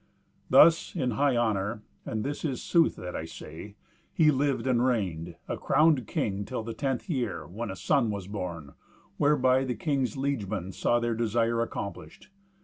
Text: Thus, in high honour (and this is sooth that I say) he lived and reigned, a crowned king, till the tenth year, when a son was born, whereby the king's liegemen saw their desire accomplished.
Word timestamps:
Thus, 0.49 0.95
in 0.95 1.11
high 1.11 1.37
honour 1.37 1.83
(and 2.07 2.23
this 2.23 2.43
is 2.43 2.59
sooth 2.59 2.95
that 2.95 3.15
I 3.15 3.25
say) 3.25 3.75
he 4.11 4.31
lived 4.31 4.65
and 4.65 4.83
reigned, 4.83 5.35
a 5.47 5.57
crowned 5.59 6.07
king, 6.07 6.43
till 6.43 6.63
the 6.63 6.73
tenth 6.73 7.07
year, 7.07 7.45
when 7.45 7.69
a 7.69 7.75
son 7.75 8.09
was 8.09 8.25
born, 8.27 8.73
whereby 9.17 9.63
the 9.63 9.75
king's 9.75 10.17
liegemen 10.17 10.71
saw 10.71 10.99
their 10.99 11.13
desire 11.13 11.61
accomplished. 11.61 12.29